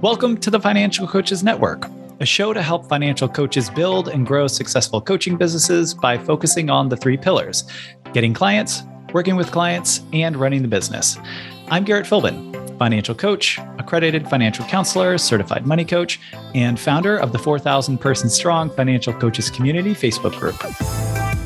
[0.00, 1.86] Welcome to the Financial Coaches Network,
[2.20, 6.88] a show to help financial coaches build and grow successful coaching businesses by focusing on
[6.88, 7.64] the three pillars
[8.12, 11.18] getting clients, working with clients, and running the business.
[11.66, 16.20] I'm Garrett Philbin, financial coach, accredited financial counselor, certified money coach,
[16.54, 20.64] and founder of the 4,000 person strong Financial Coaches Community Facebook group.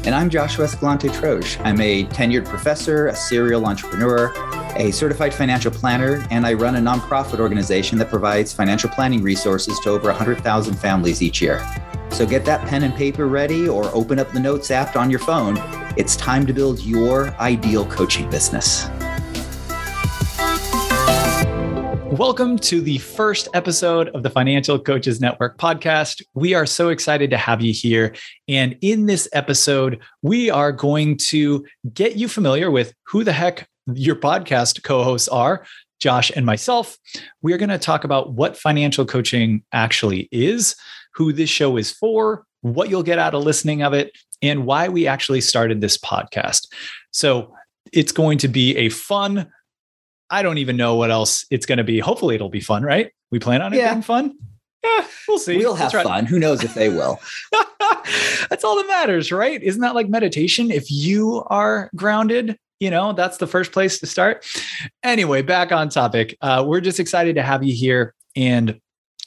[0.05, 1.59] And I'm Joshua Escalante Troche.
[1.64, 4.30] I'm a tenured professor, a serial entrepreneur,
[4.77, 9.79] a certified financial planner, and I run a nonprofit organization that provides financial planning resources
[9.80, 11.65] to over 100,000 families each year.
[12.10, 15.20] So get that pen and paper ready or open up the Notes app on your
[15.20, 15.56] phone.
[15.96, 18.88] It's time to build your ideal coaching business.
[22.12, 26.23] Welcome to the first episode of the Financial Coaches Network podcast.
[26.34, 28.15] We are so excited to have you here.
[28.48, 33.66] And in this episode, we are going to get you familiar with who the heck
[33.95, 35.64] your podcast co hosts are,
[36.00, 36.98] Josh and myself.
[37.42, 40.74] We're going to talk about what financial coaching actually is,
[41.15, 44.88] who this show is for, what you'll get out of listening of it, and why
[44.88, 46.66] we actually started this podcast.
[47.12, 47.54] So
[47.92, 49.51] it's going to be a fun,
[50.30, 51.98] I don't even know what else it's going to be.
[51.98, 53.12] Hopefully, it'll be fun, right?
[53.30, 53.92] We plan on it yeah.
[53.92, 54.35] being fun.
[54.82, 55.59] Yeah, we'll see.
[55.59, 56.26] We'll have fun.
[56.26, 57.20] Who knows if they will?
[58.51, 59.62] That's all that matters, right?
[59.62, 60.73] Isn't that like meditation?
[60.73, 64.44] If you are grounded, you know, that's the first place to start.
[65.05, 66.37] Anyway, back on topic.
[66.41, 68.12] Uh, we're just excited to have you here.
[68.34, 68.81] And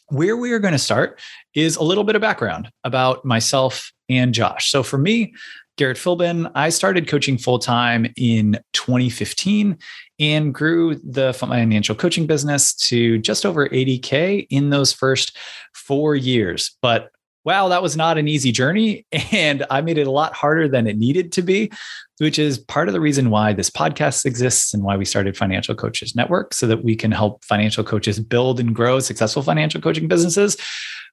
[0.10, 1.22] where we are going to start
[1.54, 4.70] is a little bit of background about myself and Josh.
[4.70, 5.34] So for me,
[5.78, 9.78] Garrett Philbin, I started coaching full time in 2015
[10.20, 15.38] and grew the financial coaching business to just over 80K in those first
[15.74, 16.76] four years.
[16.82, 17.10] But
[17.46, 19.06] wow, that was not an easy journey.
[19.32, 21.72] And I made it a lot harder than it needed to be,
[22.20, 25.76] which is part of the reason why this podcast exists and why we started Financial
[25.76, 30.08] Coaches Network so that we can help financial coaches build and grow successful financial coaching
[30.08, 30.58] businesses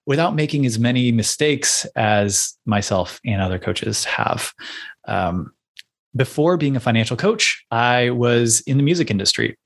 [0.06, 4.52] without making as many mistakes as myself and other coaches have.
[5.08, 5.52] Um,
[6.14, 9.58] before being a financial coach, I was in the music industry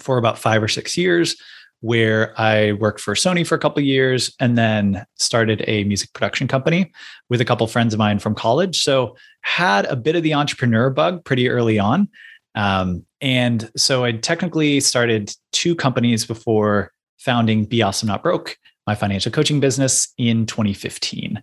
[0.00, 1.36] for about five or six years
[1.84, 6.48] where I worked for Sony for a couple years and then started a music production
[6.48, 6.90] company
[7.28, 8.80] with a couple friends of mine from college.
[8.80, 12.08] So had a bit of the entrepreneur bug pretty early on.
[12.54, 18.56] Um, and so I technically started two companies before founding Be Awesome Not Broke,
[18.86, 21.42] my financial coaching business in 2015.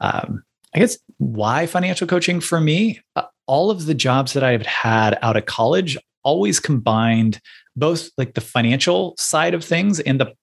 [0.00, 0.42] Um,
[0.74, 3.00] I guess why financial coaching for me?
[3.14, 7.40] Uh, all of the jobs that I've had out of college always combined
[7.78, 10.34] both like the financial side of things and the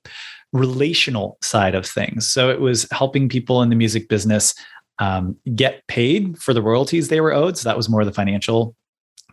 [0.53, 2.27] relational side of things.
[2.27, 4.55] So it was helping people in the music business
[4.99, 7.57] um, get paid for the royalties they were owed.
[7.57, 8.75] So that was more the financial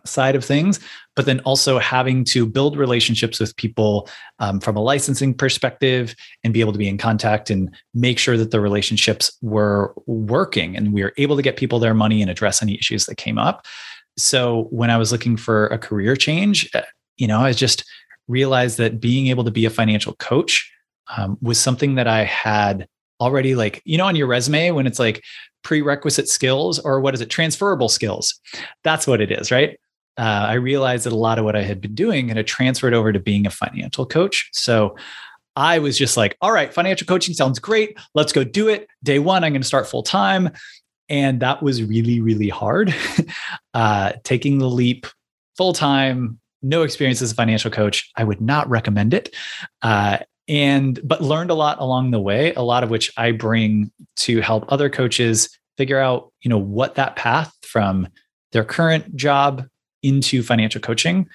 [0.05, 0.79] side of things,
[1.15, 4.09] but then also having to build relationships with people
[4.39, 6.13] um, from a licensing perspective
[6.43, 10.75] and be able to be in contact and make sure that the relationships were working
[10.75, 13.37] and we were able to get people their money and address any issues that came
[13.37, 13.65] up.
[14.17, 16.69] So when I was looking for a career change,
[17.17, 17.83] you know, I just
[18.27, 20.71] realized that being able to be a financial coach
[21.15, 22.87] um, was something that I had
[23.19, 25.23] already, like, you know, on your resume when it's like
[25.63, 28.39] prerequisite skills or what is it, transferable skills.
[28.83, 29.79] That's what it is, right?
[30.17, 33.11] Uh, I realized that a lot of what I had been doing had transferred over
[33.11, 34.49] to being a financial coach.
[34.53, 34.95] So
[35.55, 37.97] I was just like, all right, financial coaching sounds great.
[38.13, 38.87] Let's go do it.
[39.03, 40.51] Day one, I'm going to start full time.
[41.09, 42.93] And that was really, really hard.
[43.73, 45.05] uh, taking the leap
[45.57, 48.09] full time no experience as a financial coach.
[48.15, 49.35] I would not recommend it.
[49.81, 53.91] Uh, and but learned a lot along the way, a lot of which I bring
[54.17, 58.07] to help other coaches figure out, you know, what that path from
[58.51, 59.65] their current job
[60.03, 61.27] into financial coaching,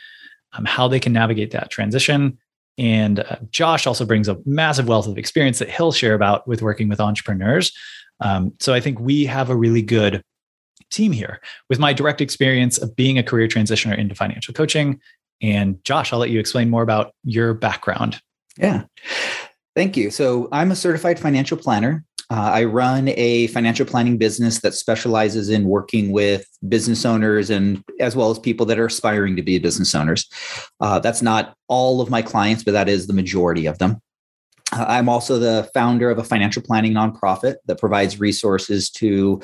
[0.53, 2.39] um, how they can navigate that transition.
[2.77, 6.63] And uh, Josh also brings a massive wealth of experience that he'll share about with
[6.63, 7.73] working with entrepreneurs.
[8.21, 10.23] Um, so I think we have a really good
[10.91, 15.01] team here with my direct experience of being a career transitioner into financial coaching
[15.43, 18.21] and Josh, I'll let you explain more about your background.
[18.57, 18.85] Yeah.
[19.77, 20.11] Thank you.
[20.11, 22.05] So, I'm a certified financial planner.
[22.31, 27.83] Uh, I run a financial planning business that specializes in working with business owners and
[28.01, 30.29] as well as people that are aspiring to be business owners.
[30.81, 33.97] Uh, that's not all of my clients, but that is the majority of them.
[34.73, 39.41] Uh, I'm also the founder of a financial planning nonprofit that provides resources to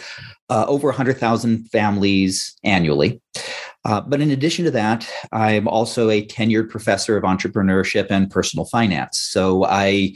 [0.51, 3.23] uh, over 100,000 families annually.
[3.85, 8.65] Uh, but in addition to that, I'm also a tenured professor of entrepreneurship and personal
[8.65, 9.21] finance.
[9.21, 10.15] So I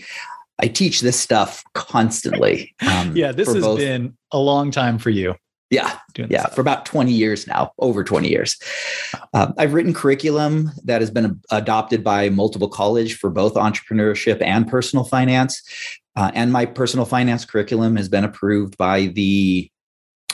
[0.61, 2.75] I teach this stuff constantly.
[2.89, 5.35] Um, yeah, this has both, been a long time for you.
[5.71, 8.59] Yeah, yeah, for about 20 years now, over 20 years.
[9.35, 14.67] Um, I've written curriculum that has been adopted by multiple college for both entrepreneurship and
[14.67, 15.63] personal finance.
[16.17, 19.71] Uh, and my personal finance curriculum has been approved by the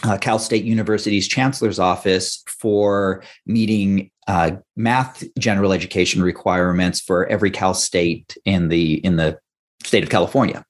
[0.05, 7.51] uh, Cal State University's chancellor's office for meeting uh, math general education requirements for every
[7.51, 9.39] Cal State in the in the
[9.83, 10.65] state of California.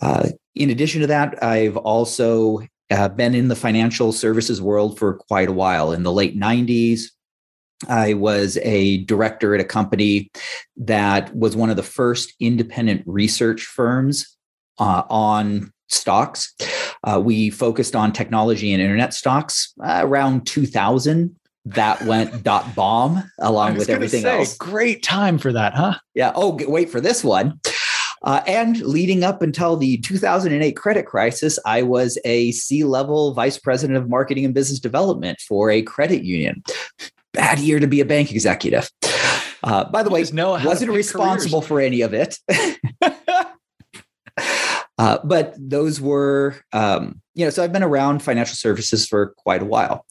[0.00, 2.60] Uh, in addition to that, I've also
[2.90, 5.92] uh, been in the financial services world for quite a while.
[5.92, 7.02] In the late 90s,
[7.88, 10.30] I was a director at a company
[10.76, 14.36] that was one of the first independent research firms
[14.78, 16.54] uh, on stocks.
[17.04, 21.34] Uh, we focused on technology and internet stocks uh, around 2000.
[21.64, 24.56] That went dot bomb along with everything say, else.
[24.56, 25.94] Great time for that, huh?
[26.14, 26.32] Yeah.
[26.34, 27.60] Oh, wait for this one.
[28.22, 33.58] Uh, and leading up until the 2008 credit crisis, I was a C level vice
[33.58, 36.62] president of marketing and business development for a credit union.
[37.32, 38.90] Bad year to be a bank executive.
[39.62, 41.68] Uh, by the way, I wasn't responsible careers.
[41.68, 42.38] for any of it.
[44.98, 49.62] uh, but those were, um, you know, so I've been around financial services for quite
[49.62, 50.04] a while.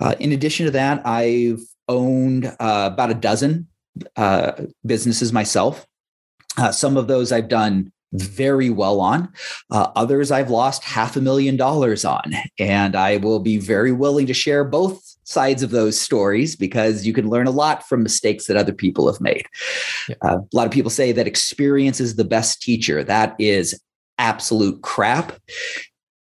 [0.00, 3.68] Uh, in addition to that, I've owned uh, about a dozen
[4.16, 4.52] uh,
[4.86, 5.86] businesses myself.
[6.56, 9.32] Uh, some of those I've done very well on.
[9.70, 12.34] Uh, others I've lost half a million dollars on.
[12.58, 17.12] And I will be very willing to share both sides of those stories because you
[17.12, 19.46] can learn a lot from mistakes that other people have made.
[20.08, 20.16] Yeah.
[20.22, 23.02] Uh, a lot of people say that experience is the best teacher.
[23.02, 23.80] That is
[24.22, 25.32] absolute crap.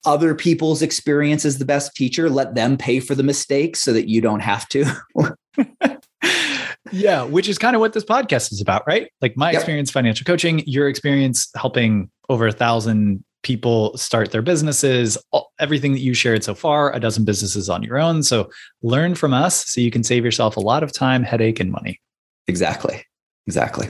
[0.05, 2.31] Other people's experience is the best teacher.
[2.31, 4.87] Let them pay for the mistakes so that you don't have to.
[6.91, 9.11] yeah, which is kind of what this podcast is about, right?
[9.20, 9.61] Like my yep.
[9.61, 15.19] experience financial coaching, your experience helping over a thousand people start their businesses,
[15.58, 18.23] everything that you shared so far, a dozen businesses on your own.
[18.23, 18.50] So
[18.82, 22.00] learn from us so you can save yourself a lot of time, headache, and money.
[22.49, 23.05] Exactly.
[23.47, 23.88] Exactly.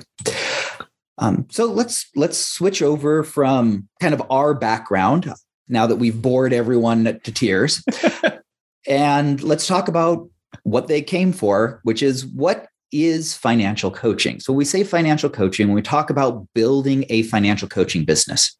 [1.20, 5.32] Um, so let's let's switch over from kind of our background
[5.68, 7.84] now that we've bored everyone to tears,
[8.88, 10.28] and let's talk about
[10.64, 14.40] what they came for, which is what is financial coaching.
[14.40, 18.56] So we say financial coaching when we talk about building a financial coaching business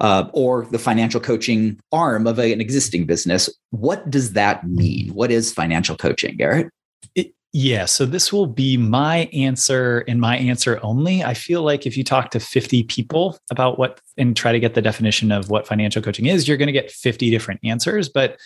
[0.00, 3.48] uh, or the financial coaching arm of a, an existing business.
[3.70, 5.14] What does that mean?
[5.14, 6.68] What is financial coaching, Garrett?
[7.14, 11.22] It, yeah, so this will be my answer and my answer only.
[11.22, 14.74] I feel like if you talk to 50 people about what and try to get
[14.74, 18.08] the definition of what financial coaching is, you're going to get 50 different answers.
[18.08, 18.40] But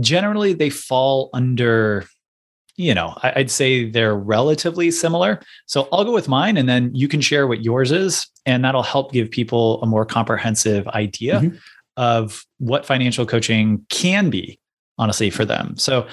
[0.00, 2.06] generally, they fall under
[2.76, 5.40] you know, I'd say they're relatively similar.
[5.66, 8.26] So I'll go with mine and then you can share what yours is.
[8.46, 11.56] And that'll help give people a more comprehensive idea mm-hmm.
[11.96, 14.58] of what financial coaching can be,
[14.98, 15.76] honestly, for them.
[15.76, 16.06] So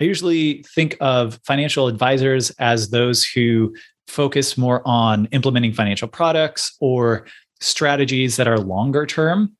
[0.00, 3.74] I usually think of financial advisors as those who
[4.06, 7.26] focus more on implementing financial products or
[7.60, 9.52] strategies that are longer term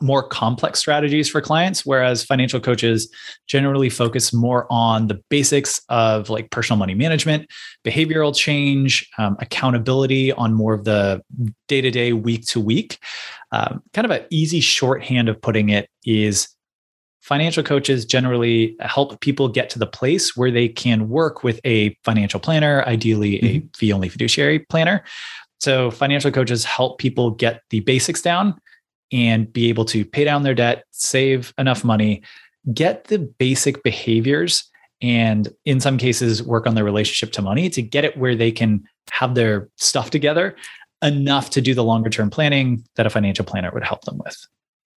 [0.00, 3.08] more complex strategies for clients whereas financial coaches
[3.46, 7.48] generally focus more on the basics of like personal money management
[7.86, 11.22] behavioral change um, accountability on more of the
[11.68, 12.98] day-to-day week-to-week
[13.52, 16.48] um, kind of an easy shorthand of putting it is
[17.24, 21.96] financial coaches generally help people get to the place where they can work with a
[22.04, 23.66] financial planner ideally mm-hmm.
[23.66, 25.02] a fee-only fiduciary planner
[25.60, 28.54] so financial coaches help people get the basics down
[29.12, 32.22] and be able to pay down their debt, save enough money,
[32.72, 37.80] get the basic behaviors, and in some cases, work on their relationship to money to
[37.80, 40.56] get it where they can have their stuff together
[41.02, 44.46] enough to do the longer term planning that a financial planner would help them with.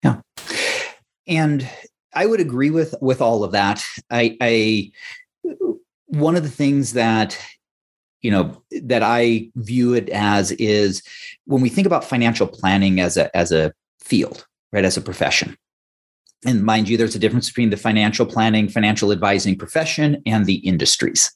[0.02, 0.20] Yeah.
[1.26, 1.68] And
[2.14, 3.84] I would agree with with all of that.
[4.10, 4.92] I, I
[6.06, 7.38] one of the things that
[8.22, 11.02] you know that I view it as is
[11.46, 15.56] when we think about financial planning as a as a field, right, as a profession.
[16.46, 20.56] And mind you, there's a difference between the financial planning, financial advising profession and the
[20.56, 21.32] industries.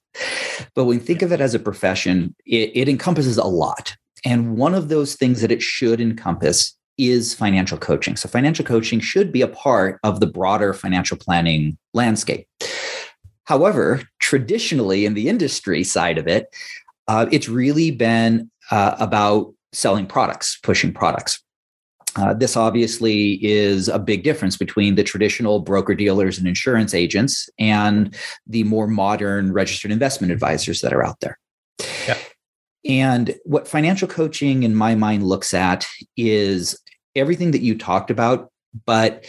[0.74, 3.96] But when we think of it as a profession, it, it encompasses a lot.
[4.24, 8.16] And one of those things that it should encompass is financial coaching.
[8.16, 12.46] So, financial coaching should be a part of the broader financial planning landscape.
[13.44, 16.54] However, traditionally in the industry side of it,
[17.06, 21.42] uh, it's really been uh, about selling products, pushing products.
[22.16, 27.48] Uh, this obviously is a big difference between the traditional broker dealers and insurance agents
[27.58, 31.38] and the more modern registered investment advisors that are out there.
[32.06, 32.18] Yeah.
[32.84, 36.80] And what financial coaching, in my mind, looks at is
[37.16, 38.50] everything that you talked about,
[38.86, 39.24] but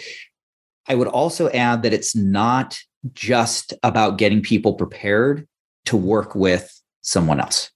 [0.87, 2.77] I would also add that it's not
[3.13, 5.47] just about getting people prepared
[5.85, 7.71] to work with someone else.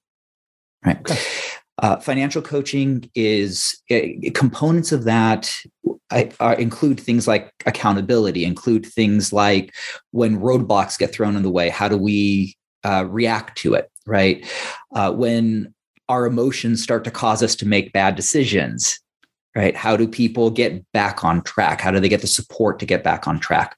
[0.85, 0.99] Right.
[0.99, 1.19] Okay.
[1.81, 3.99] Uh, financial coaching is uh,
[4.35, 5.51] components of that
[6.11, 9.73] uh, include things like accountability, include things like
[10.11, 14.45] when roadblocks get thrown in the way, how do we uh, react to it, right?
[14.95, 15.73] Uh, when
[16.09, 18.99] our emotions start to cause us to make bad decisions,
[19.55, 19.75] right?
[19.75, 21.81] How do people get back on track?
[21.81, 23.77] How do they get the support to get back on track?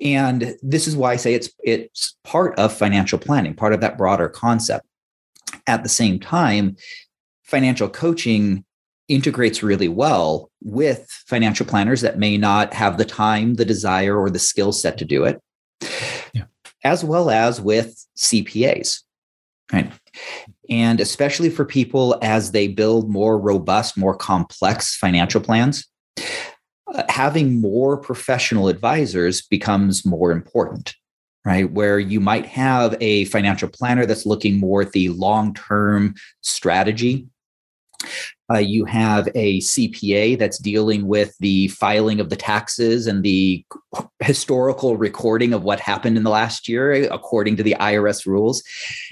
[0.00, 3.98] And this is why I say it's it's part of financial planning, part of that
[3.98, 4.86] broader concept.
[5.66, 6.76] At the same time,
[7.42, 8.64] financial coaching
[9.08, 14.30] integrates really well with financial planners that may not have the time, the desire, or
[14.30, 15.40] the skill set to do it,
[16.34, 16.44] yeah.
[16.84, 19.02] as well as with CPAs.
[19.72, 19.92] Right.
[20.70, 25.86] And especially for people as they build more robust, more complex financial plans,
[26.94, 30.94] uh, having more professional advisors becomes more important,
[31.44, 31.70] right?
[31.70, 37.28] Where you might have a financial planner that's looking more at the long term strategy
[38.50, 43.64] uh, you have a CPA that's dealing with the filing of the taxes and the
[44.20, 48.62] historical recording of what happened in the last year according to the IRS rules,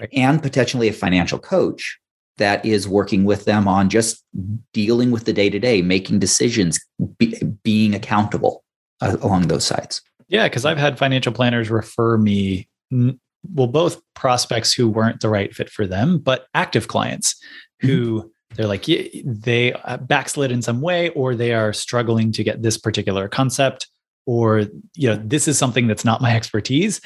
[0.00, 0.08] right.
[0.12, 1.98] and potentially a financial coach
[2.38, 4.24] that is working with them on just
[4.72, 6.78] dealing with the day to day, making decisions,
[7.18, 8.64] be, being accountable
[9.00, 10.02] uh, along those sides.
[10.28, 15.54] Yeah, because I've had financial planners refer me, well, both prospects who weren't the right
[15.54, 17.38] fit for them, but active clients
[17.80, 18.20] who.
[18.20, 18.86] Mm-hmm they're like
[19.24, 23.88] they uh, backslid in some way or they are struggling to get this particular concept
[24.26, 27.00] or you know this is something that's not my expertise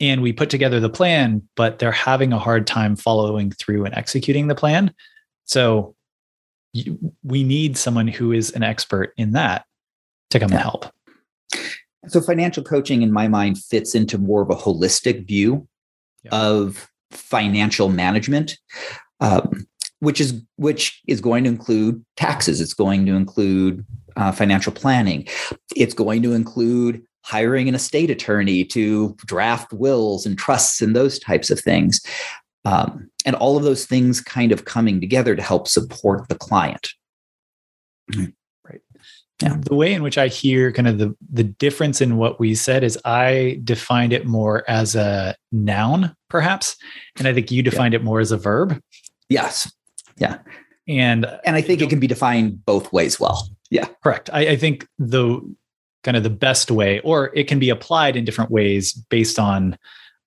[0.00, 3.94] and we put together the plan but they're having a hard time following through and
[3.94, 4.92] executing the plan
[5.44, 5.94] so
[7.24, 9.64] we need someone who is an expert in that
[10.30, 10.56] to come yeah.
[10.56, 10.86] and help
[12.08, 15.66] so financial coaching in my mind fits into more of a holistic view
[16.24, 16.30] yeah.
[16.32, 18.58] of financial management
[19.20, 19.66] um,
[20.00, 22.60] which is which is going to include taxes.
[22.60, 23.84] It's going to include
[24.16, 25.26] uh, financial planning.
[25.74, 31.18] It's going to include hiring an estate attorney to draft wills and trusts and those
[31.18, 32.00] types of things.
[32.64, 36.90] Um, and all of those things kind of coming together to help support the client.
[38.16, 38.80] Right.
[39.42, 39.56] Yeah.
[39.60, 42.82] the way in which i hear kind of the the difference in what we said
[42.84, 46.76] is i defined it more as a noun perhaps
[47.18, 48.00] and i think you defined yeah.
[48.00, 48.80] it more as a verb.
[49.28, 49.70] Yes
[50.16, 50.38] yeah.
[50.88, 53.48] And and I think it can be defined both ways well.
[53.70, 53.88] Yeah.
[54.02, 54.30] Correct.
[54.32, 55.40] I, I think the
[56.04, 59.76] kind of the best way, or it can be applied in different ways based on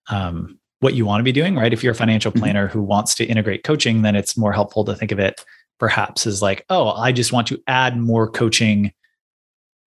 [0.10, 1.72] um, what you want to be doing, right?
[1.72, 2.41] If you're a financial mm-hmm.
[2.41, 5.43] planner who wants to integrate coaching, then it's more helpful to think of it
[5.79, 8.91] perhaps as like, oh, I just want to add more coaching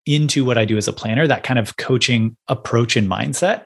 [0.06, 3.66] into what I do as a planner, that kind of coaching approach and mindset.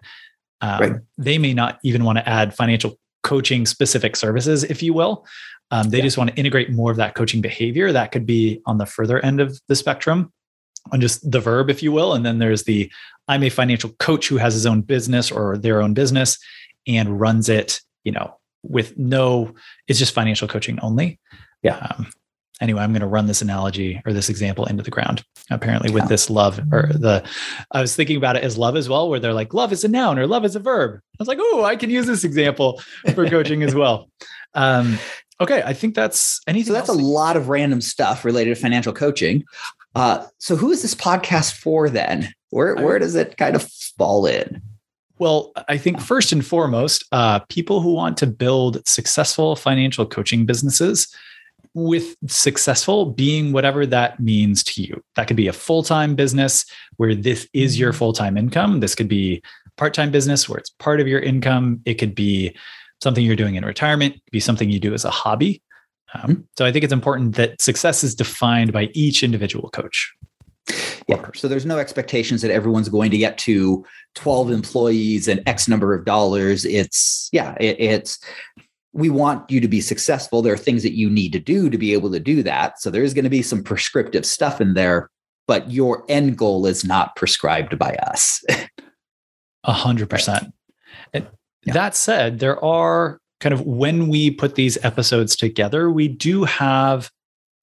[0.62, 0.94] Um, right.
[1.18, 5.26] They may not even want to add financial coaching specific services, if you will.
[5.72, 6.04] Um, they yeah.
[6.04, 7.92] just want to integrate more of that coaching behavior.
[7.92, 10.32] That could be on the further end of the spectrum,
[10.92, 12.14] on just the verb, if you will.
[12.14, 12.92] And then there's the
[13.28, 16.38] I'm a financial coach who has his own business or their own business
[16.88, 19.54] and runs it, you know, with no,
[19.88, 21.20] it's just financial coaching only.
[21.64, 21.78] Yeah.
[21.78, 22.08] Um,
[22.62, 25.24] anyway, I'm going to run this analogy or this example into the ground.
[25.52, 26.10] Apparently, with yeah.
[26.10, 27.24] this love or the,
[27.72, 29.88] I was thinking about it as love as well, where they're like, love is a
[29.88, 31.00] noun or love is a verb.
[31.04, 32.82] I was like, oh, I can use this example
[33.14, 34.10] for coaching as well.
[34.58, 34.98] Um,
[35.42, 36.68] Okay, I think that's anything.
[36.68, 36.98] So that's else?
[36.98, 39.44] a lot of random stuff related to financial coaching.
[39.94, 42.34] Uh, so who is this podcast for then?
[42.52, 44.62] Where where does it kind of fall in?
[45.18, 50.46] Well, I think first and foremost, uh, people who want to build successful financial coaching
[50.46, 51.14] businesses
[51.74, 55.04] with successful being whatever that means to you.
[55.16, 56.66] That could be a full time business
[56.98, 58.00] where this is your mm-hmm.
[58.00, 58.80] full time income.
[58.80, 59.44] This could be
[59.78, 61.82] part time business where it's part of your income.
[61.86, 62.56] It could be
[63.02, 65.62] something you're doing in retirement, be something you do as a hobby.
[66.14, 70.14] Um, so I think it's important that success is defined by each individual coach.
[71.08, 71.30] Yeah.
[71.36, 73.86] So there's no expectations that everyone's going to get to
[74.16, 76.66] 12 employees and X number of dollars.
[76.66, 78.20] It's, yeah, it, it's,
[78.94, 80.42] we want you to be successful.
[80.42, 82.82] There are things that you need to do to be able to do that.
[82.82, 85.12] So there's going to be some prescriptive stuff in there,
[85.48, 88.44] but your end goal is not prescribed by us.
[89.66, 90.54] A hundred percent.
[91.66, 91.74] Yeah.
[91.74, 97.10] That said, there are kind of when we put these episodes together, we do have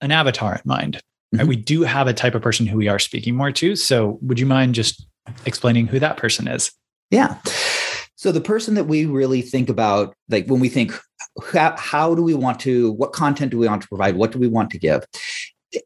[0.00, 0.96] an avatar in mind.
[0.96, 1.38] Mm-hmm.
[1.38, 1.48] Right?
[1.48, 3.76] We do have a type of person who we are speaking more to.
[3.76, 5.06] So, would you mind just
[5.46, 6.72] explaining who that person is?
[7.10, 7.38] Yeah.
[8.16, 10.92] So, the person that we really think about, like when we think,
[11.52, 14.16] how, how do we want to, what content do we want to provide?
[14.16, 15.04] What do we want to give?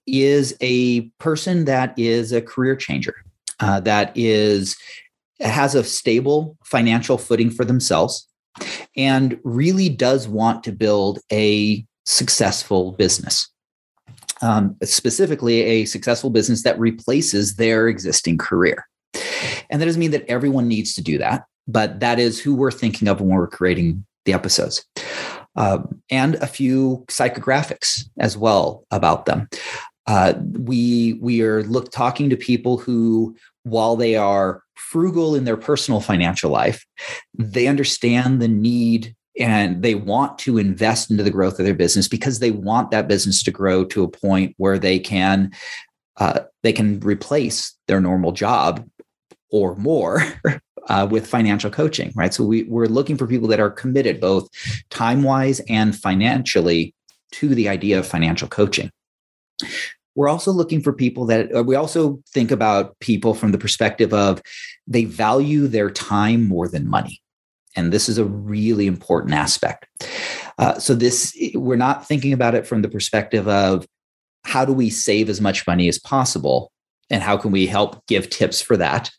[0.07, 3.15] Is a person that is a career changer
[3.61, 4.77] uh, that is
[5.41, 8.27] has a stable financial footing for themselves
[8.97, 13.51] and really does want to build a successful business.
[14.43, 18.87] Um, specifically, a successful business that replaces their existing career.
[19.71, 22.71] And that doesn't mean that everyone needs to do that, but that is who we're
[22.71, 24.85] thinking of when we're creating the episodes.
[25.57, 29.49] Um, and a few psychographics as well about them.
[30.07, 33.35] Uh, we we are look talking to people who,
[33.67, 36.87] while they are frugal in their personal financial life,
[37.37, 42.07] they understand the need and they want to invest into the growth of their business
[42.07, 45.51] because they want that business to grow to a point where they can
[46.19, 48.89] uh, they can replace their normal job
[49.51, 50.23] or more
[50.89, 52.33] uh, with financial coaching right?
[52.33, 54.49] So we, we're looking for people that are committed both
[54.91, 56.95] time wise and financially
[57.33, 58.93] to the idea of financial coaching
[60.17, 64.13] we're also looking for people that uh, we also think about people from the perspective
[64.13, 64.43] of
[64.87, 67.23] they value their time more than money.
[67.77, 69.87] And this is a really important aspect.
[70.59, 73.87] Uh, so this we're not thinking about it from the perspective of
[74.45, 76.73] how do we save as much money as possible
[77.11, 79.11] and how can we help give tips for that.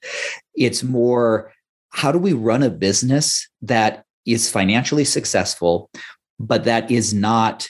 [0.55, 1.53] It's more
[1.89, 5.89] how do we run a business that is financially successful
[6.39, 7.67] but that is not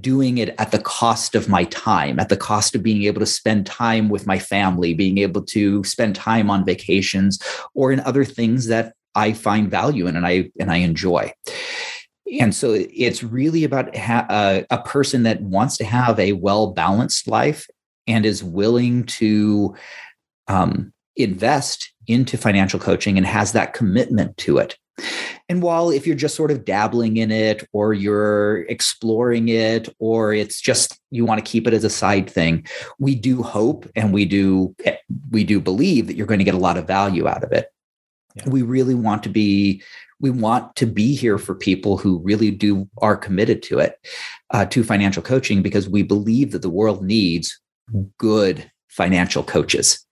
[0.00, 3.26] doing it at the cost of my time, at the cost of being able to
[3.26, 7.38] spend time with my family, being able to spend time on vacations
[7.74, 11.32] or in other things that I find value in and I and I enjoy.
[12.40, 16.72] And so it's really about ha- uh, a person that wants to have a well
[16.72, 17.66] balanced life
[18.06, 19.74] and is willing to
[20.46, 24.76] um, invest into financial coaching and has that commitment to it.
[25.48, 30.34] And while if you're just sort of dabbling in it or you're exploring it or
[30.34, 32.66] it's just you want to keep it as a side thing,
[32.98, 34.74] we do hope and we do
[35.30, 37.68] we do believe that you're going to get a lot of value out of it.
[38.34, 38.48] Yeah.
[38.48, 39.82] We really want to be
[40.20, 43.94] we want to be here for people who really do are committed to it
[44.50, 47.58] uh, to financial coaching because we believe that the world needs
[48.18, 50.04] good financial coaches.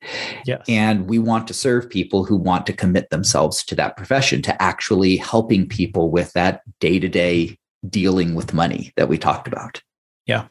[0.46, 0.64] Yes.
[0.68, 4.62] And we want to serve people who want to commit themselves to that profession, to
[4.62, 7.58] actually helping people with that day to day
[7.88, 9.82] dealing with money that we talked about.
[10.24, 10.46] Yeah.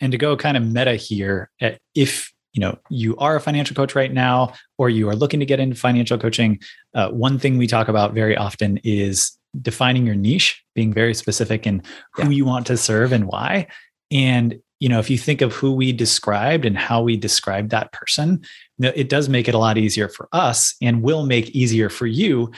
[0.00, 3.74] And to go kind of meta here, eh, if you know you are a financial
[3.74, 6.60] coach right now or you are looking to get into financial coaching
[6.92, 11.66] uh, one thing we talk about very often is defining your niche being very specific
[11.66, 12.28] in who yeah.
[12.28, 13.66] you want to serve and why
[14.10, 17.92] and you know if you think of who we described and how we described that
[17.92, 18.42] person
[18.80, 22.50] it does make it a lot easier for us and will make easier for you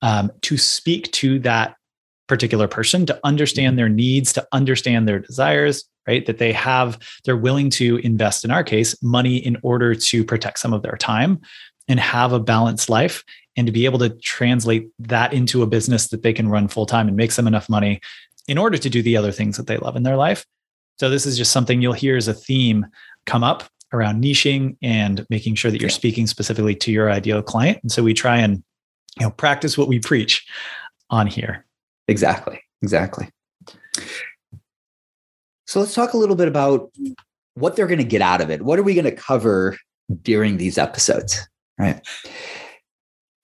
[0.00, 1.76] um, to speak to that
[2.28, 3.76] particular person to understand mm-hmm.
[3.76, 8.50] their needs to understand their desires right that they have they're willing to invest in
[8.50, 11.38] our case money in order to protect some of their time
[11.88, 13.22] and have a balanced life
[13.54, 16.86] and to be able to translate that into a business that they can run full
[16.86, 18.00] time and makes them enough money
[18.48, 20.46] in order to do the other things that they love in their life
[20.96, 22.86] so this is just something you'll hear as a theme
[23.26, 27.78] come up around niching and making sure that you're speaking specifically to your ideal client.
[27.82, 28.62] And so we try and
[29.18, 30.46] you know practice what we preach
[31.10, 31.64] on here.
[32.08, 32.60] Exactly.
[32.82, 33.28] Exactly.
[35.66, 36.90] So let's talk a little bit about
[37.54, 38.62] what they're going to get out of it.
[38.62, 39.76] What are we going to cover
[40.22, 41.48] during these episodes?
[41.78, 42.06] Right.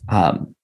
[0.09, 0.55] Um,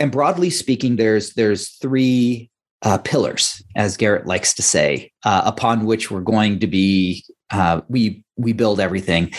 [0.00, 2.50] and broadly speaking, there's there's three
[2.82, 7.80] uh, pillars, as Garrett likes to say, uh, upon which we're going to be uh,
[7.88, 9.32] we we build everything,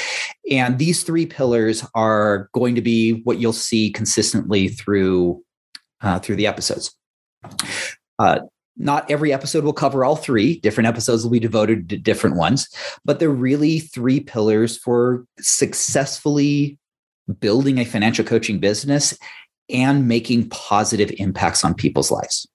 [0.49, 5.43] and these three pillars are going to be what you'll see consistently through
[6.01, 6.95] uh, through the episodes.
[8.17, 8.39] Uh,
[8.77, 10.59] not every episode will cover all three.
[10.59, 12.67] Different episodes will be devoted to different ones,
[13.05, 16.77] but they're really three pillars for successfully
[17.39, 19.17] building a financial coaching business
[19.69, 22.47] and making positive impacts on people's lives.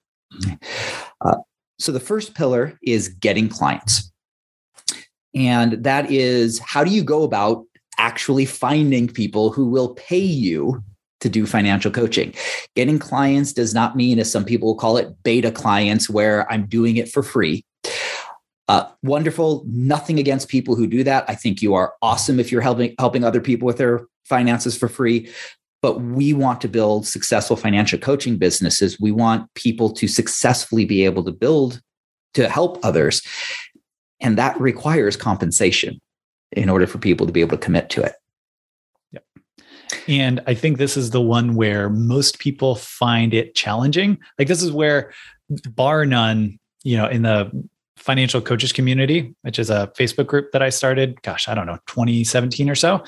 [1.20, 1.36] Uh,
[1.78, 4.10] so the first pillar is getting clients.
[5.34, 7.64] And that is how do you go about
[7.98, 10.82] actually finding people who will pay you
[11.20, 12.32] to do financial coaching?
[12.76, 16.66] Getting clients does not mean, as some people will call it, beta clients, where I'm
[16.66, 17.64] doing it for free.
[18.68, 19.64] Uh, wonderful.
[19.66, 21.24] Nothing against people who do that.
[21.28, 24.88] I think you are awesome if you're helping helping other people with their finances for
[24.88, 25.28] free
[25.84, 28.98] but we want to build successful financial coaching businesses.
[28.98, 31.82] We want people to successfully be able to build
[32.32, 33.20] to help others.
[34.18, 36.00] And that requires compensation
[36.52, 38.14] in order for people to be able to commit to it.
[39.12, 39.24] Yep.
[40.08, 44.16] And I think this is the one where most people find it challenging.
[44.38, 45.12] Like this is where
[45.68, 47.50] bar none, you know, in the
[48.04, 51.78] financial coaches community, which is a Facebook group that I started, gosh, I don't know,
[51.86, 53.02] 2017 or so.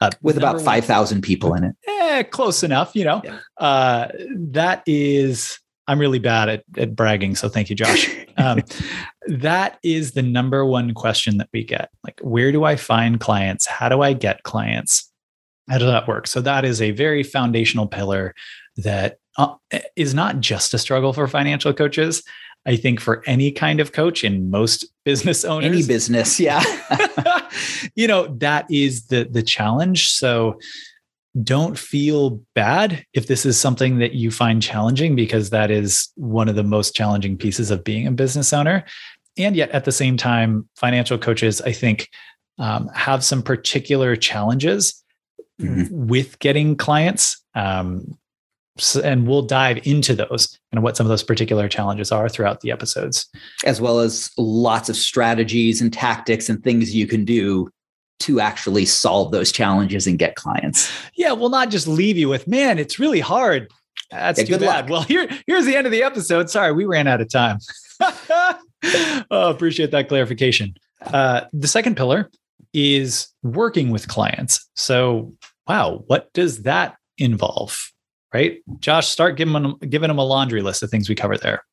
[0.00, 1.74] Uh, With about 5,000 people in it.
[1.88, 3.22] Eh, close enough, you know.
[3.24, 3.38] Yeah.
[3.56, 7.34] Uh, that is, I'm really bad at, at bragging.
[7.34, 8.10] So thank you, Josh.
[8.36, 8.60] um,
[9.26, 11.88] that is the number one question that we get.
[12.04, 13.66] Like, where do I find clients?
[13.66, 15.10] How do I get clients?
[15.70, 16.26] How does that work?
[16.26, 18.34] So that is a very foundational pillar
[18.76, 19.54] that uh,
[19.96, 22.22] is not just a struggle for financial coaches.
[22.64, 26.62] I think for any kind of coach and most business owners, any business, yeah,
[27.94, 30.10] you know that is the the challenge.
[30.10, 30.58] So
[31.42, 36.48] don't feel bad if this is something that you find challenging because that is one
[36.48, 38.84] of the most challenging pieces of being a business owner.
[39.38, 42.10] And yet, at the same time, financial coaches, I think,
[42.58, 45.02] um, have some particular challenges
[45.60, 46.06] mm-hmm.
[46.06, 47.42] with getting clients.
[47.54, 48.18] Um,
[49.02, 52.70] and we'll dive into those and what some of those particular challenges are throughout the
[52.70, 53.28] episodes.
[53.64, 57.70] As well as lots of strategies and tactics and things you can do
[58.20, 60.90] to actually solve those challenges and get clients.
[61.16, 63.68] Yeah we'll not just leave you with man it's really hard.
[64.10, 64.88] That's yeah, too bad.
[64.88, 64.90] luck.
[64.90, 66.48] well here here's the end of the episode.
[66.48, 67.58] Sorry we ran out of time.
[69.30, 70.74] Oh appreciate that clarification.
[71.00, 72.28] Uh, the second pillar
[72.72, 74.68] is working with clients.
[74.74, 75.34] So
[75.68, 77.92] wow what does that involve
[78.32, 78.58] right?
[78.80, 81.64] Josh, start giving them giving them a laundry list of things we cover there.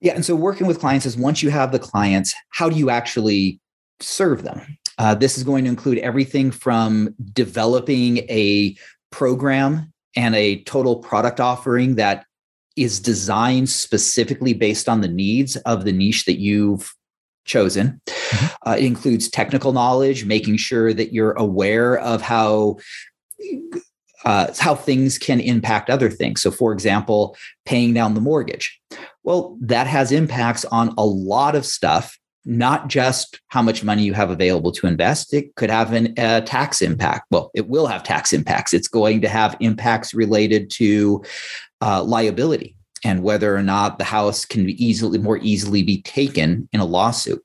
[0.00, 2.88] Yeah, and so working with clients is once you have the clients, how do you
[2.88, 3.60] actually
[4.00, 4.78] serve them?
[4.98, 8.76] Uh, this is going to include everything from developing a
[9.10, 12.24] program and a total product offering that
[12.76, 16.94] is designed specifically based on the needs of the niche that you've
[17.44, 18.00] chosen.
[18.06, 18.46] Mm-hmm.
[18.68, 22.76] Uh, it includes technical knowledge, making sure that you're aware of how
[24.24, 26.42] uh, how things can impact other things.
[26.42, 28.80] So, for example, paying down the mortgage.
[29.22, 34.14] Well, that has impacts on a lot of stuff, not just how much money you
[34.14, 35.34] have available to invest.
[35.34, 37.26] It could have a uh, tax impact.
[37.30, 38.72] Well, it will have tax impacts.
[38.72, 41.22] It's going to have impacts related to
[41.80, 46.68] uh, liability and whether or not the house can be easily more easily be taken
[46.72, 47.44] in a lawsuit.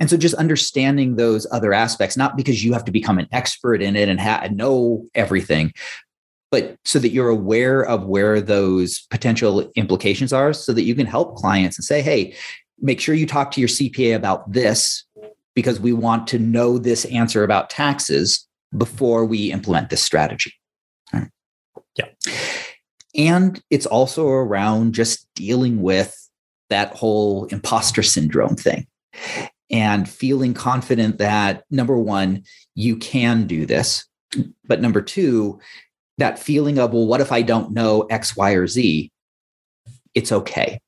[0.00, 3.82] And so just understanding those other aspects, not because you have to become an expert
[3.82, 5.72] in it and ha- know everything,
[6.50, 11.06] but so that you're aware of where those potential implications are so that you can
[11.06, 12.34] help clients and say, hey,
[12.80, 15.04] make sure you talk to your CPA about this
[15.54, 20.54] because we want to know this answer about taxes before we implement this strategy.
[21.96, 22.06] Yeah.
[23.14, 26.16] And it's also around just dealing with
[26.70, 28.86] that whole imposter syndrome thing
[29.70, 32.42] and feeling confident that number one,
[32.74, 34.06] you can do this.
[34.66, 35.60] But number two,
[36.18, 39.10] that feeling of, well, what if I don't know X, Y, or Z?
[40.14, 40.80] It's okay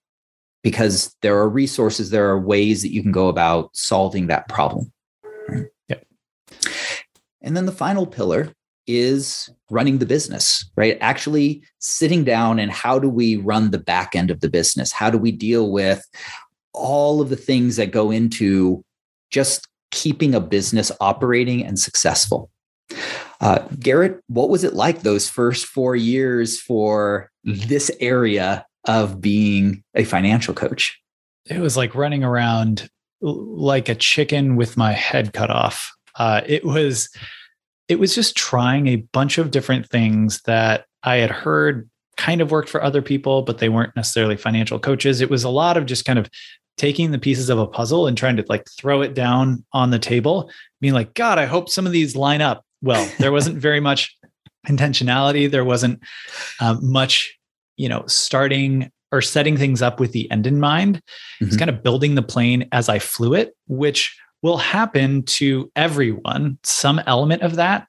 [0.62, 4.92] because there are resources, there are ways that you can go about solving that problem.
[5.88, 6.07] Yep.
[7.40, 8.53] And then the final pillar
[8.87, 10.99] is running the business, right?
[11.01, 14.92] Actually sitting down and how do we run the back end of the business?
[14.92, 16.05] How do we deal with
[16.75, 18.83] all of the things that go into
[19.31, 22.51] just keeping a business operating and successful.
[23.41, 29.83] Uh, Garrett, what was it like those first four years for this area of being
[29.95, 30.99] a financial coach?
[31.47, 32.89] It was like running around
[33.21, 35.93] like a chicken with my head cut off.
[36.17, 37.09] Uh, it was,
[37.89, 42.51] it was just trying a bunch of different things that I had heard kind of
[42.51, 45.21] worked for other people, but they weren't necessarily financial coaches.
[45.21, 46.29] It was a lot of just kind of
[46.77, 49.99] taking the pieces of a puzzle and trying to like throw it down on the
[49.99, 52.65] table, being like, God, I hope some of these line up.
[52.81, 54.17] Well, there wasn't very much
[54.67, 55.51] intentionality.
[55.51, 56.03] There wasn't
[56.61, 57.37] um, much,
[57.77, 60.97] you know, starting or setting things up with the end in mind.
[60.97, 61.47] Mm-hmm.
[61.47, 66.59] It's kind of building the plane as I flew it, which will happen to everyone,
[66.63, 67.87] some element of that.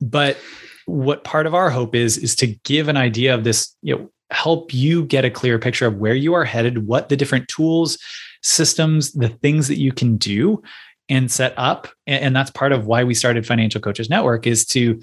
[0.00, 0.38] But
[0.86, 4.10] what part of our hope is, is to give an idea of this, you know,
[4.30, 7.98] help you get a clear picture of where you are headed, what the different tools,
[8.42, 10.62] systems, the things that you can do
[11.08, 11.88] and set up.
[12.06, 15.00] And that's part of why we started Financial Coaches Network is to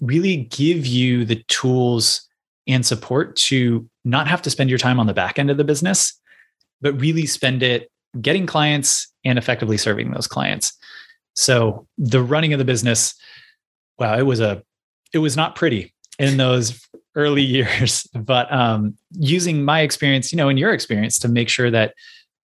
[0.00, 2.28] really give you the tools
[2.66, 5.64] and support to not have to spend your time on the back end of the
[5.64, 6.12] business,
[6.80, 7.90] but really spend it
[8.20, 10.76] getting clients and effectively serving those clients.
[11.34, 13.14] So the running of the business,
[13.98, 14.62] wow, it was a
[15.12, 20.48] it was not pretty in those early years, but um, using my experience, you know,
[20.48, 21.94] and your experience to make sure that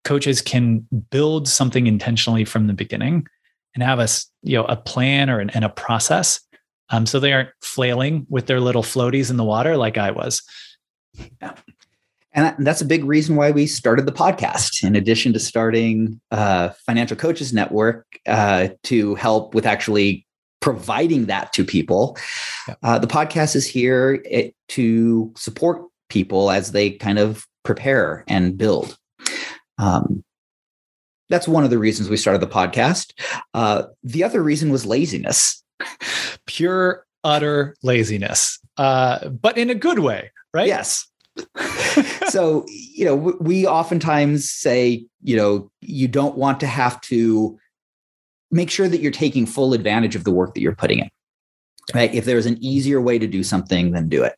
[0.04, 3.26] coaches can build something intentionally from the beginning
[3.74, 4.08] and have a
[4.44, 6.40] you know a plan or an, and a process,
[6.90, 10.42] um, so they aren't flailing with their little floaties in the water like I was.
[11.42, 11.54] Yeah.
[12.36, 14.84] And that's a big reason why we started the podcast.
[14.84, 20.25] In addition to starting uh, Financial Coaches Network uh, to help with actually
[20.66, 22.18] providing that to people,
[22.82, 28.58] uh, the podcast is here it, to support people as they kind of prepare and
[28.58, 28.98] build.
[29.78, 30.24] Um,
[31.30, 33.14] that's one of the reasons we started the podcast.
[33.54, 35.64] Uh, the other reason was laziness.
[36.48, 40.68] Pure, utter laziness, uh, but in a good way, right?
[40.68, 41.06] Yes.
[42.30, 47.60] so, you know, we oftentimes say, you know, you don't want to have to
[48.52, 51.10] make sure that you're taking full advantage of the work that you're putting in.
[51.94, 52.14] Right?
[52.14, 54.36] If there's an easier way to do something, then do it.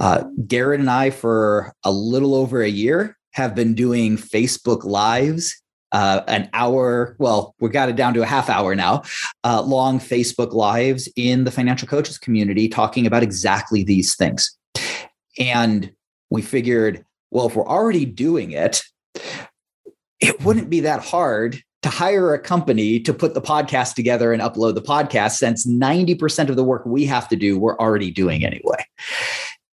[0.00, 5.62] Uh, Garrett and I, for a little over a year, have been doing Facebook Lives
[5.94, 9.04] uh, an hour, well, we got it down to a half hour now,
[9.44, 14.58] uh, long Facebook Lives in the financial coaches community talking about exactly these things.
[15.38, 15.92] And
[16.30, 18.82] we figured, well, if we're already doing it,
[20.18, 24.40] it wouldn't be that hard to hire a company to put the podcast together and
[24.40, 28.42] upload the podcast since 90% of the work we have to do, we're already doing
[28.42, 28.82] anyway.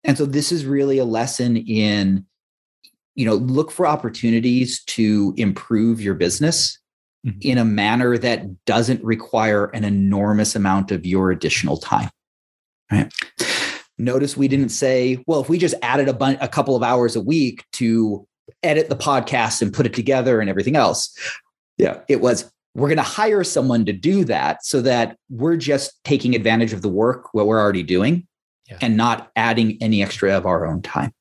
[0.05, 2.25] And so this is really a lesson in
[3.15, 6.79] you know look for opportunities to improve your business
[7.25, 7.39] mm-hmm.
[7.41, 12.09] in a manner that doesn't require an enormous amount of your additional time
[12.91, 13.11] right
[13.97, 17.15] notice we didn't say well if we just added a, bun- a couple of hours
[17.15, 18.27] a week to
[18.61, 21.17] edit the podcast and put it together and everything else
[21.77, 25.93] yeah it was we're going to hire someone to do that so that we're just
[26.03, 28.27] taking advantage of the work what we're already doing
[28.69, 28.77] yeah.
[28.81, 31.11] and not adding any extra of our own time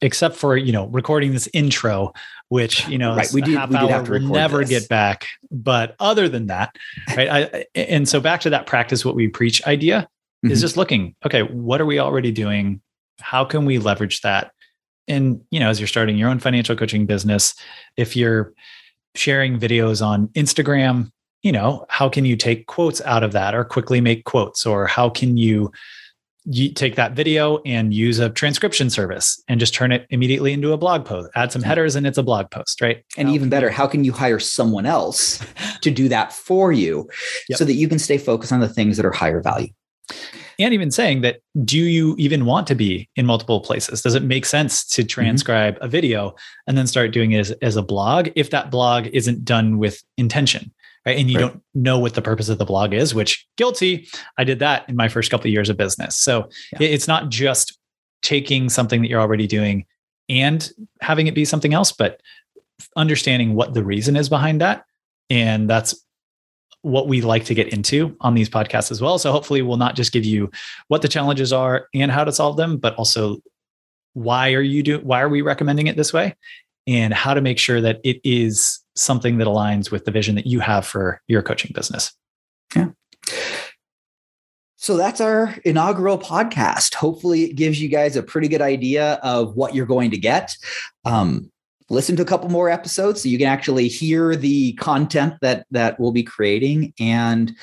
[0.00, 2.12] except for you know recording this intro
[2.48, 3.32] which you know right.
[3.32, 4.68] we did, we did have to never this.
[4.68, 6.74] get back but other than that
[7.16, 10.08] right I, and so back to that practice what we preach idea
[10.44, 10.52] mm-hmm.
[10.52, 12.80] is just looking okay what are we already doing
[13.20, 14.52] how can we leverage that
[15.08, 17.54] and you know as you're starting your own financial coaching business
[17.96, 18.52] if you're
[19.14, 21.10] sharing videos on instagram
[21.42, 24.64] you know how can you take quotes out of that or quickly make quotes?
[24.64, 25.72] Or how can you
[26.44, 30.72] you take that video and use a transcription service and just turn it immediately into
[30.72, 33.04] a blog post add some headers and it's a blog post right?
[33.16, 35.44] And how even better how can you hire someone else
[35.82, 37.08] to do that for you
[37.48, 37.58] yep.
[37.58, 39.68] so that you can stay focused on the things that are higher value
[40.58, 44.22] and even saying that do you even want to be in multiple places does it
[44.22, 45.08] make sense to mm-hmm.
[45.08, 45.84] transcribe mm-hmm.
[45.84, 46.34] a video
[46.66, 50.02] and then start doing it as, as a blog if that blog isn't done with
[50.16, 50.72] intention
[51.06, 51.18] right?
[51.18, 51.48] And you right.
[51.48, 54.08] don't know what the purpose of the blog is, which guilty.
[54.38, 56.16] I did that in my first couple of years of business.
[56.16, 56.88] So yeah.
[56.88, 57.78] it's not just
[58.22, 59.84] taking something that you're already doing
[60.28, 62.20] and having it be something else, but
[62.96, 64.84] understanding what the reason is behind that.
[65.28, 65.94] And that's
[66.82, 69.18] what we like to get into on these podcasts as well.
[69.18, 70.50] So hopefully we'll not just give you
[70.88, 73.38] what the challenges are and how to solve them, but also
[74.14, 76.36] why are you do why are we recommending it this way
[76.86, 80.46] and how to make sure that it is something that aligns with the vision that
[80.46, 82.12] you have for your coaching business.
[82.74, 82.88] Yeah.
[84.76, 86.94] So that's our inaugural podcast.
[86.94, 90.56] Hopefully, it gives you guys a pretty good idea of what you're going to get.
[91.04, 91.51] Um,
[91.92, 96.00] listen to a couple more episodes so you can actually hear the content that that
[96.00, 96.92] we'll be creating.
[96.98, 97.54] And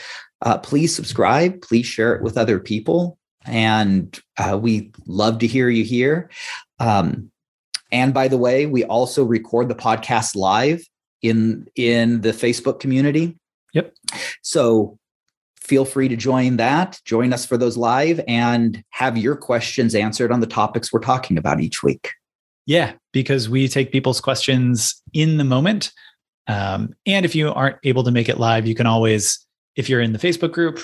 [0.41, 1.61] uh, please subscribe.
[1.61, 3.17] Please share it with other people.
[3.45, 6.29] And uh, we love to hear you here.
[6.79, 7.31] Um,
[7.91, 10.83] and by the way, we also record the podcast live
[11.21, 13.35] in in the Facebook community.
[13.73, 13.93] Yep.
[14.43, 14.97] So
[15.59, 20.31] feel free to join that, join us for those live and have your questions answered
[20.31, 22.11] on the topics we're talking about each week.
[22.65, 25.91] Yeah, because we take people's questions in the moment.
[26.47, 29.45] Um, and if you aren't able to make it live, you can always,
[29.75, 30.79] if you're in the Facebook group,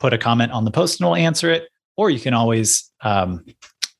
[0.00, 1.68] put a comment on the post and we'll answer it.
[1.96, 3.44] Or you can always um,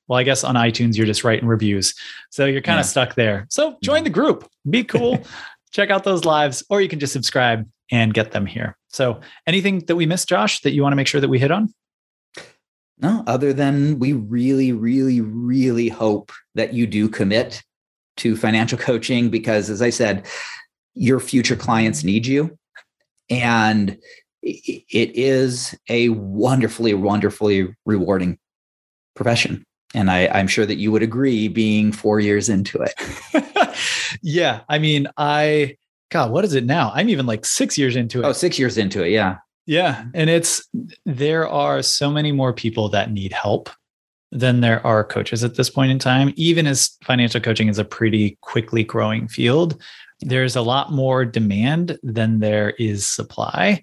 [0.08, 1.94] well, I guess on iTunes, you're just writing reviews.
[2.30, 2.90] So you're kind of yeah.
[2.90, 3.46] stuck there.
[3.50, 5.22] So join the group, be cool,
[5.70, 8.76] check out those lives, or you can just subscribe and get them here.
[8.88, 11.50] So anything that we missed, Josh, that you want to make sure that we hit
[11.50, 11.72] on?
[13.00, 17.62] No, other than we really, really, really hope that you do commit
[18.18, 20.26] to financial coaching because, as I said,
[20.94, 22.58] your future clients need you.
[23.30, 23.98] And
[24.42, 28.38] it is a wonderfully, wonderfully rewarding
[29.14, 33.78] profession and I, I'm sure that you would agree being four years into it.
[34.22, 34.60] yeah.
[34.68, 35.76] I mean, I,
[36.10, 36.92] God, what is it now?
[36.94, 38.24] I'm even like six years into it.
[38.24, 39.10] Oh, six years into it.
[39.10, 39.38] Yeah.
[39.68, 40.06] Yeah.
[40.14, 40.66] And it's,
[41.04, 43.68] there are so many more people that need help
[44.32, 46.32] than there are coaches at this point in time.
[46.36, 49.78] Even as financial coaching is a pretty quickly growing field,
[50.20, 53.82] there's a lot more demand than there is supply.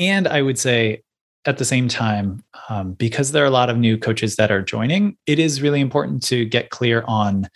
[0.00, 1.04] And I would say
[1.44, 4.62] at the same time, um, because there are a lot of new coaches that are
[4.62, 7.48] joining, it is really important to get clear on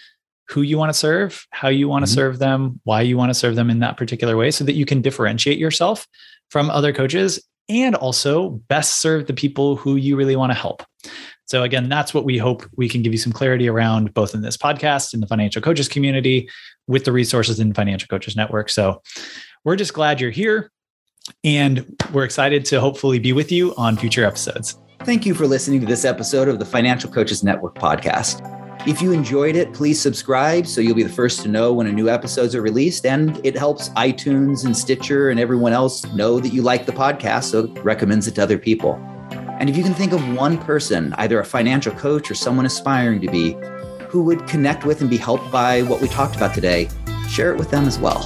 [0.49, 2.15] who you want to serve, how you want to mm-hmm.
[2.15, 4.87] serve them, why you want to serve them in that particular way, so that you
[4.87, 6.07] can differentiate yourself
[6.51, 10.83] from other coaches and also best serve the people who you really want to help.
[11.47, 14.43] So, again, that's what we hope we can give you some clarity around both in
[14.43, 16.49] this podcast, in the financial coaches community,
[16.87, 18.71] with the resources in Financial Coaches Network.
[18.71, 19.03] So,
[19.65, 20.71] we're just glad you're here.
[21.45, 24.79] And we're excited to hopefully be with you on future episodes.
[25.01, 28.58] Thank you for listening to this episode of the Financial Coaches Network podcast.
[28.87, 31.93] If you enjoyed it, please subscribe so you'll be the first to know when a
[31.93, 33.05] new episodes are released.
[33.05, 37.45] And it helps iTunes and Stitcher and everyone else know that you like the podcast,
[37.45, 38.95] so it recommends it to other people.
[39.59, 43.21] And if you can think of one person, either a financial coach or someone aspiring
[43.21, 43.57] to be,
[44.09, 46.89] who would connect with and be helped by what we talked about today,
[47.29, 48.23] share it with them as well.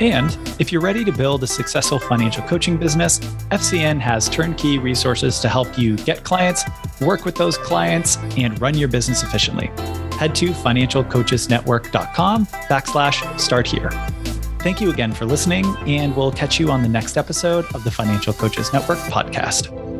[0.00, 3.18] And if you're ready to build a successful financial coaching business,
[3.50, 6.64] FCN has turnkey resources to help you get clients,
[7.00, 9.70] work with those clients, and run your business efficiently.
[10.18, 13.90] Head to financialcoachesnetwork.com backslash start here.
[14.60, 17.90] Thank you again for listening, and we'll catch you on the next episode of the
[17.90, 19.95] Financial Coaches Network podcast.